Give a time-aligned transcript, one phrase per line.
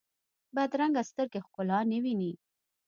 [0.55, 2.31] بدرنګه سترګې ښکلا نه ویني